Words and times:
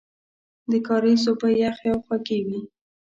د 0.71 0.71
کاریز 0.87 1.23
اوبه 1.29 1.49
یخې 1.63 1.87
او 1.93 1.99
خوږې 2.05 2.39
وې. 2.45 2.59